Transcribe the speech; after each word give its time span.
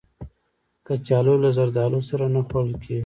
کچالو 0.85 1.33
له 1.43 1.49
زردالو 1.57 1.99
سره 2.09 2.25
نه 2.33 2.41
خوړل 2.47 2.69
کېږي 2.83 2.99